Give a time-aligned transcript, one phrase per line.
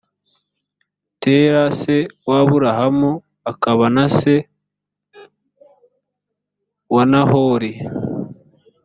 [1.21, 1.95] tera se
[2.27, 3.11] w’aburahamu
[3.51, 4.35] akaba na se
[6.93, 7.71] wa nahori